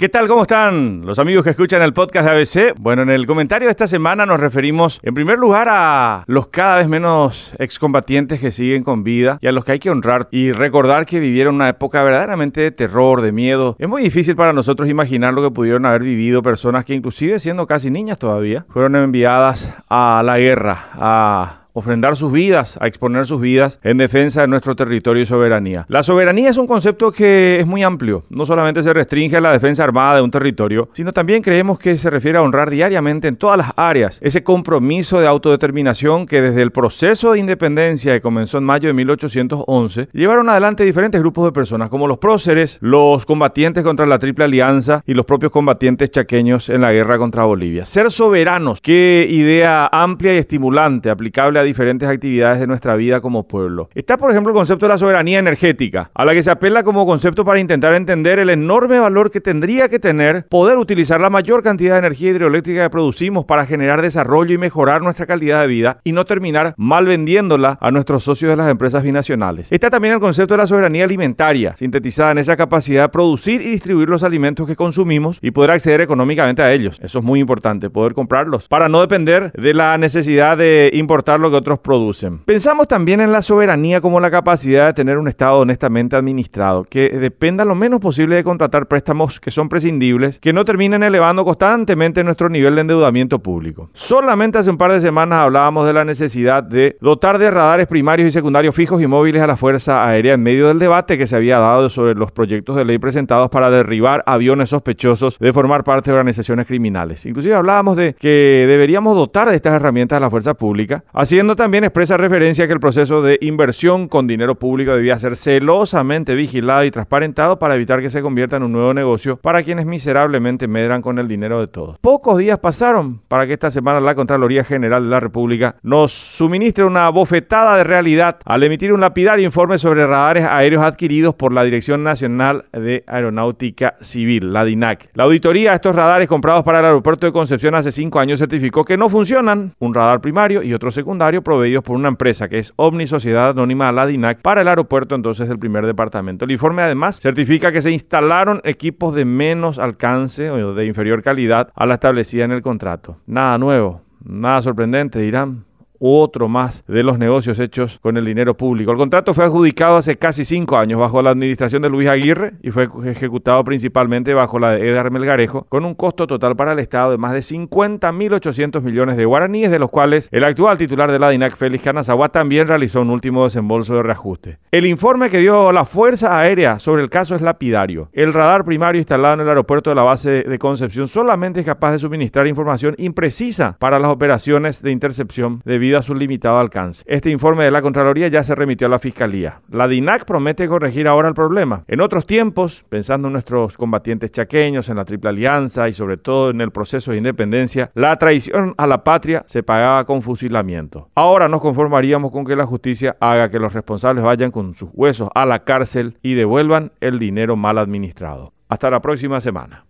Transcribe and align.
¿Qué 0.00 0.08
tal? 0.08 0.28
¿Cómo 0.28 0.40
están 0.40 1.02
los 1.04 1.18
amigos 1.18 1.44
que 1.44 1.50
escuchan 1.50 1.82
el 1.82 1.92
podcast 1.92 2.26
de 2.26 2.32
ABC? 2.32 2.74
Bueno, 2.80 3.02
en 3.02 3.10
el 3.10 3.26
comentario 3.26 3.68
de 3.68 3.72
esta 3.72 3.86
semana 3.86 4.24
nos 4.24 4.40
referimos 4.40 4.98
en 5.02 5.12
primer 5.12 5.38
lugar 5.38 5.68
a 5.70 6.24
los 6.26 6.46
cada 6.46 6.78
vez 6.78 6.88
menos 6.88 7.52
excombatientes 7.58 8.40
que 8.40 8.50
siguen 8.50 8.82
con 8.82 9.04
vida 9.04 9.36
y 9.42 9.46
a 9.46 9.52
los 9.52 9.62
que 9.62 9.72
hay 9.72 9.78
que 9.78 9.90
honrar 9.90 10.26
y 10.30 10.52
recordar 10.52 11.04
que 11.04 11.20
vivieron 11.20 11.56
una 11.56 11.68
época 11.68 12.02
verdaderamente 12.02 12.62
de 12.62 12.70
terror, 12.70 13.20
de 13.20 13.32
miedo. 13.32 13.76
Es 13.78 13.90
muy 13.90 14.02
difícil 14.02 14.36
para 14.36 14.54
nosotros 14.54 14.88
imaginar 14.88 15.34
lo 15.34 15.42
que 15.42 15.50
pudieron 15.50 15.84
haber 15.84 16.02
vivido 16.02 16.42
personas 16.42 16.86
que 16.86 16.94
inclusive 16.94 17.38
siendo 17.38 17.66
casi 17.66 17.90
niñas 17.90 18.18
todavía 18.18 18.64
fueron 18.70 18.96
enviadas 18.96 19.74
a 19.90 20.22
la 20.24 20.38
guerra, 20.38 20.82
a 20.94 21.59
ofrendar 21.72 22.16
sus 22.16 22.32
vidas, 22.32 22.78
a 22.80 22.86
exponer 22.86 23.26
sus 23.26 23.40
vidas 23.40 23.78
en 23.82 23.98
defensa 23.98 24.42
de 24.42 24.48
nuestro 24.48 24.76
territorio 24.76 25.22
y 25.22 25.26
soberanía. 25.26 25.86
La 25.88 26.02
soberanía 26.02 26.50
es 26.50 26.56
un 26.56 26.66
concepto 26.66 27.12
que 27.12 27.58
es 27.60 27.66
muy 27.66 27.82
amplio, 27.82 28.24
no 28.30 28.46
solamente 28.46 28.82
se 28.82 28.92
restringe 28.92 29.36
a 29.36 29.40
la 29.40 29.52
defensa 29.52 29.84
armada 29.84 30.16
de 30.16 30.22
un 30.22 30.30
territorio, 30.30 30.88
sino 30.92 31.12
también 31.12 31.42
creemos 31.42 31.78
que 31.78 31.96
se 31.98 32.10
refiere 32.10 32.38
a 32.38 32.42
honrar 32.42 32.70
diariamente 32.70 33.28
en 33.28 33.36
todas 33.36 33.58
las 33.58 33.72
áreas 33.76 34.18
ese 34.22 34.42
compromiso 34.42 35.20
de 35.20 35.26
autodeterminación 35.26 36.26
que 36.26 36.40
desde 36.40 36.62
el 36.62 36.72
proceso 36.72 37.32
de 37.32 37.38
independencia 37.38 38.12
que 38.12 38.20
comenzó 38.20 38.58
en 38.58 38.64
mayo 38.64 38.88
de 38.88 38.94
1811 38.94 40.08
llevaron 40.12 40.48
adelante 40.48 40.84
diferentes 40.84 41.20
grupos 41.20 41.44
de 41.44 41.52
personas 41.52 41.88
como 41.88 42.08
los 42.08 42.18
próceres, 42.18 42.78
los 42.80 43.26
combatientes 43.26 43.84
contra 43.84 44.06
la 44.06 44.18
Triple 44.18 44.44
Alianza 44.44 45.02
y 45.06 45.14
los 45.14 45.26
propios 45.26 45.52
combatientes 45.52 46.10
chaqueños 46.10 46.68
en 46.68 46.80
la 46.80 46.92
guerra 46.92 47.18
contra 47.18 47.44
Bolivia. 47.44 47.84
Ser 47.84 48.10
soberanos, 48.10 48.80
qué 48.80 49.26
idea 49.28 49.88
amplia 49.90 50.34
y 50.34 50.38
estimulante 50.38 51.10
aplicable 51.10 51.59
diferentes 51.62 52.08
actividades 52.08 52.60
de 52.60 52.66
nuestra 52.66 52.96
vida 52.96 53.20
como 53.20 53.46
pueblo. 53.46 53.88
Está, 53.94 54.16
por 54.16 54.30
ejemplo, 54.30 54.52
el 54.52 54.56
concepto 54.56 54.86
de 54.86 54.90
la 54.90 54.98
soberanía 54.98 55.38
energética, 55.38 56.10
a 56.14 56.24
la 56.24 56.32
que 56.32 56.42
se 56.42 56.50
apela 56.50 56.82
como 56.82 57.06
concepto 57.06 57.44
para 57.44 57.60
intentar 57.60 57.94
entender 57.94 58.38
el 58.38 58.50
enorme 58.50 58.98
valor 58.98 59.30
que 59.30 59.40
tendría 59.40 59.88
que 59.88 59.98
tener 59.98 60.46
poder 60.48 60.78
utilizar 60.78 61.20
la 61.20 61.30
mayor 61.30 61.62
cantidad 61.62 61.94
de 61.94 62.00
energía 62.00 62.30
hidroeléctrica 62.30 62.84
que 62.84 62.90
producimos 62.90 63.44
para 63.44 63.66
generar 63.66 64.02
desarrollo 64.02 64.54
y 64.54 64.58
mejorar 64.58 65.02
nuestra 65.02 65.26
calidad 65.26 65.60
de 65.62 65.66
vida 65.66 66.00
y 66.04 66.12
no 66.12 66.24
terminar 66.24 66.74
mal 66.76 67.06
vendiéndola 67.06 67.78
a 67.80 67.90
nuestros 67.90 68.24
socios 68.24 68.50
de 68.50 68.56
las 68.56 68.70
empresas 68.70 69.02
binacionales. 69.02 69.70
Está 69.72 69.90
también 69.90 70.14
el 70.14 70.20
concepto 70.20 70.54
de 70.54 70.58
la 70.58 70.66
soberanía 70.66 71.04
alimentaria, 71.04 71.76
sintetizada 71.76 72.32
en 72.32 72.38
esa 72.38 72.56
capacidad 72.56 73.04
de 73.04 73.08
producir 73.08 73.60
y 73.60 73.70
distribuir 73.70 74.08
los 74.08 74.22
alimentos 74.22 74.66
que 74.66 74.76
consumimos 74.76 75.38
y 75.40 75.50
poder 75.50 75.72
acceder 75.72 76.00
económicamente 76.00 76.62
a 76.62 76.72
ellos. 76.72 76.98
Eso 77.02 77.18
es 77.18 77.24
muy 77.24 77.40
importante, 77.40 77.90
poder 77.90 78.14
comprarlos, 78.14 78.68
para 78.68 78.88
no 78.88 79.00
depender 79.00 79.52
de 79.52 79.74
la 79.74 79.96
necesidad 79.98 80.56
de 80.56 80.90
importarlo 80.92 81.49
que 81.50 81.56
otros 81.56 81.78
producen. 81.80 82.38
Pensamos 82.38 82.88
también 82.88 83.20
en 83.20 83.32
la 83.32 83.42
soberanía 83.42 84.00
como 84.00 84.20
la 84.20 84.30
capacidad 84.30 84.86
de 84.86 84.92
tener 84.92 85.18
un 85.18 85.28
Estado 85.28 85.58
honestamente 85.58 86.16
administrado, 86.16 86.84
que 86.84 87.08
dependa 87.08 87.64
lo 87.64 87.74
menos 87.74 88.00
posible 88.00 88.36
de 88.36 88.44
contratar 88.44 88.86
préstamos 88.86 89.40
que 89.40 89.50
son 89.50 89.68
prescindibles, 89.68 90.38
que 90.38 90.52
no 90.52 90.64
terminen 90.64 91.02
elevando 91.02 91.44
constantemente 91.44 92.24
nuestro 92.24 92.48
nivel 92.48 92.74
de 92.74 92.82
endeudamiento 92.82 93.38
público. 93.38 93.90
Solamente 93.92 94.58
hace 94.58 94.70
un 94.70 94.78
par 94.78 94.92
de 94.92 95.00
semanas 95.00 95.40
hablábamos 95.40 95.86
de 95.86 95.92
la 95.92 96.04
necesidad 96.04 96.62
de 96.62 96.96
dotar 97.00 97.38
de 97.38 97.50
radares 97.50 97.86
primarios 97.86 98.28
y 98.28 98.30
secundarios 98.30 98.74
fijos 98.74 99.02
y 99.02 99.06
móviles 99.06 99.42
a 99.42 99.46
la 99.46 99.56
Fuerza 99.56 100.06
Aérea 100.06 100.34
en 100.34 100.42
medio 100.42 100.68
del 100.68 100.78
debate 100.78 101.18
que 101.18 101.26
se 101.26 101.36
había 101.36 101.58
dado 101.58 101.90
sobre 101.90 102.14
los 102.14 102.32
proyectos 102.32 102.76
de 102.76 102.84
ley 102.84 102.98
presentados 102.98 103.50
para 103.50 103.70
derribar 103.70 104.22
aviones 104.26 104.70
sospechosos 104.70 105.38
de 105.38 105.52
formar 105.52 105.84
parte 105.84 106.10
de 106.10 106.16
organizaciones 106.16 106.66
criminales. 106.66 107.26
Inclusive 107.26 107.54
hablábamos 107.54 107.96
de 107.96 108.14
que 108.14 108.66
deberíamos 108.68 109.16
dotar 109.16 109.48
de 109.48 109.56
estas 109.56 109.74
herramientas 109.74 110.16
a 110.16 110.20
la 110.20 110.30
fuerza 110.30 110.54
pública, 110.54 111.04
así 111.12 111.38
también 111.48 111.84
expresa 111.84 112.16
referencia 112.18 112.64
a 112.64 112.66
que 112.66 112.74
el 112.74 112.80
proceso 112.80 113.22
de 113.22 113.38
inversión 113.40 114.08
con 114.08 114.26
dinero 114.26 114.56
público 114.56 114.94
debía 114.94 115.18
ser 115.18 115.36
celosamente 115.36 116.34
vigilado 116.34 116.84
y 116.84 116.90
transparentado 116.90 117.58
para 117.58 117.74
evitar 117.76 118.00
que 118.00 118.10
se 118.10 118.20
convierta 118.20 118.56
en 118.56 118.64
un 118.64 118.72
nuevo 118.72 118.92
negocio 118.92 119.36
para 119.38 119.62
quienes 119.62 119.86
miserablemente 119.86 120.68
medran 120.68 121.00
con 121.00 121.18
el 121.18 121.28
dinero 121.28 121.58
de 121.60 121.66
todos. 121.66 121.98
Pocos 122.00 122.36
días 122.36 122.58
pasaron 122.58 123.22
para 123.26 123.46
que 123.46 123.54
esta 123.54 123.70
semana 123.70 124.00
la 124.00 124.14
Contraloría 124.14 124.64
General 124.64 125.02
de 125.02 125.08
la 125.08 125.18
República 125.18 125.76
nos 125.82 126.12
suministre 126.12 126.84
una 126.84 127.08
bofetada 127.08 127.76
de 127.76 127.84
realidad 127.84 128.38
al 128.44 128.62
emitir 128.62 128.92
un 128.92 129.00
lapidario 129.00 129.46
informe 129.46 129.78
sobre 129.78 130.06
radares 130.06 130.44
aéreos 130.44 130.82
adquiridos 130.82 131.34
por 131.34 131.52
la 131.52 131.64
Dirección 131.64 132.02
Nacional 132.02 132.66
de 132.72 133.02
Aeronáutica 133.06 133.94
Civil, 134.00 134.52
la 134.52 134.64
DINAC. 134.64 135.08
La 135.14 135.24
auditoría 135.24 135.70
de 135.70 135.76
estos 135.76 135.96
radares 135.96 136.28
comprados 136.28 136.64
para 136.64 136.80
el 136.80 136.84
aeropuerto 136.84 137.26
de 137.26 137.32
Concepción 137.32 137.74
hace 137.74 137.92
cinco 137.92 138.20
años 138.20 138.38
certificó 138.38 138.84
que 138.84 138.98
no 138.98 139.08
funcionan, 139.08 139.72
un 139.78 139.94
radar 139.94 140.20
primario 140.20 140.62
y 140.62 140.74
otro 140.74 140.90
secundario 140.90 141.29
proveídos 141.38 141.84
por 141.84 141.96
una 141.96 142.08
empresa 142.08 142.48
que 142.48 142.58
es 142.58 142.72
Omni 142.76 143.06
Sociedad 143.06 143.50
Anónima 143.50 143.92
la 143.92 144.06
DINAC 144.06 144.42
para 144.42 144.62
el 144.62 144.68
aeropuerto 144.68 145.14
entonces 145.14 145.48
del 145.48 145.58
primer 145.58 145.86
departamento. 145.86 146.44
El 146.44 146.50
informe 146.50 146.82
además 146.82 147.20
certifica 147.20 147.70
que 147.70 147.80
se 147.80 147.92
instalaron 147.92 148.60
equipos 148.64 149.14
de 149.14 149.24
menos 149.24 149.78
alcance 149.78 150.50
o 150.50 150.74
de 150.74 150.86
inferior 150.86 151.22
calidad 151.22 151.70
a 151.76 151.86
la 151.86 151.94
establecida 151.94 152.44
en 152.44 152.52
el 152.52 152.62
contrato. 152.62 153.18
Nada 153.26 153.56
nuevo, 153.58 154.02
nada 154.24 154.60
sorprendente 154.62 155.20
dirán 155.20 155.69
otro 156.00 156.48
más 156.48 156.82
de 156.88 157.02
los 157.02 157.18
negocios 157.18 157.58
hechos 157.58 157.98
con 158.02 158.16
el 158.16 158.24
dinero 158.24 158.56
público. 158.56 158.90
El 158.90 158.96
contrato 158.96 159.34
fue 159.34 159.44
adjudicado 159.44 159.98
hace 159.98 160.16
casi 160.16 160.44
cinco 160.44 160.78
años 160.78 160.98
bajo 160.98 161.22
la 161.22 161.30
administración 161.30 161.82
de 161.82 161.90
Luis 161.90 162.08
Aguirre 162.08 162.54
y 162.62 162.70
fue 162.70 162.88
ejecutado 163.04 163.62
principalmente 163.64 164.34
bajo 164.34 164.58
la 164.58 164.72
de 164.72 164.88
Edgar 164.88 165.10
Melgarejo 165.10 165.66
con 165.68 165.84
un 165.84 165.94
costo 165.94 166.26
total 166.26 166.56
para 166.56 166.72
el 166.72 166.78
Estado 166.78 167.12
de 167.12 167.18
más 167.18 167.32
de 167.32 167.40
50.800 167.40 168.80
millones 168.82 169.16
de 169.16 169.26
guaraníes, 169.26 169.70
de 169.70 169.78
los 169.78 169.90
cuales 169.90 170.28
el 170.32 170.44
actual 170.44 170.78
titular 170.78 171.12
de 171.12 171.18
la 171.18 171.30
DINAC, 171.30 171.56
Félix 171.56 171.84
Canazawa, 171.84 172.30
también 172.30 172.66
realizó 172.66 173.02
un 173.02 173.10
último 173.10 173.44
desembolso 173.44 173.94
de 173.94 174.02
reajuste. 174.02 174.58
El 174.70 174.86
informe 174.86 175.28
que 175.28 175.38
dio 175.38 175.70
la 175.72 175.84
Fuerza 175.84 176.38
Aérea 176.38 176.78
sobre 176.78 177.02
el 177.02 177.10
caso 177.10 177.34
es 177.34 177.42
lapidario. 177.42 178.08
El 178.12 178.32
radar 178.32 178.64
primario 178.64 178.98
instalado 178.98 179.34
en 179.34 179.40
el 179.40 179.48
aeropuerto 179.48 179.90
de 179.90 179.96
la 179.96 180.02
base 180.02 180.44
de 180.44 180.58
Concepción 180.58 181.08
solamente 181.08 181.60
es 181.60 181.66
capaz 181.66 181.92
de 181.92 181.98
suministrar 181.98 182.46
información 182.46 182.94
imprecisa 182.98 183.76
para 183.78 183.98
las 183.98 184.10
operaciones 184.10 184.82
de 184.82 184.92
intercepción 184.92 185.60
a 185.98 186.02
su 186.02 186.14
limitado 186.14 186.58
alcance. 186.58 187.04
Este 187.06 187.30
informe 187.30 187.64
de 187.64 187.70
la 187.70 187.82
Contraloría 187.82 188.28
ya 188.28 188.42
se 188.42 188.54
remitió 188.54 188.86
a 188.86 188.90
la 188.90 188.98
Fiscalía. 188.98 189.60
La 189.70 189.88
DINAC 189.88 190.24
promete 190.24 190.68
corregir 190.68 191.08
ahora 191.08 191.28
el 191.28 191.34
problema. 191.34 191.84
En 191.88 192.00
otros 192.00 192.26
tiempos, 192.26 192.84
pensando 192.88 193.28
en 193.28 193.32
nuestros 193.32 193.76
combatientes 193.76 194.32
chaqueños, 194.32 194.88
en 194.88 194.96
la 194.96 195.04
Triple 195.04 195.30
Alianza 195.30 195.88
y 195.88 195.92
sobre 195.92 196.16
todo 196.16 196.50
en 196.50 196.60
el 196.60 196.70
proceso 196.70 197.12
de 197.12 197.18
independencia, 197.18 197.90
la 197.94 198.16
traición 198.16 198.74
a 198.78 198.86
la 198.86 199.04
patria 199.04 199.42
se 199.46 199.62
pagaba 199.62 200.04
con 200.04 200.22
fusilamiento. 200.22 201.08
Ahora 201.14 201.48
nos 201.48 201.60
conformaríamos 201.60 202.32
con 202.32 202.44
que 202.44 202.56
la 202.56 202.66
justicia 202.66 203.16
haga 203.20 203.50
que 203.50 203.58
los 203.58 203.72
responsables 203.72 204.24
vayan 204.24 204.50
con 204.50 204.74
sus 204.74 204.90
huesos 204.92 205.28
a 205.34 205.46
la 205.46 205.64
cárcel 205.64 206.18
y 206.22 206.34
devuelvan 206.34 206.92
el 207.00 207.18
dinero 207.18 207.56
mal 207.56 207.78
administrado. 207.78 208.52
Hasta 208.68 208.90
la 208.90 209.00
próxima 209.00 209.40
semana. 209.40 209.89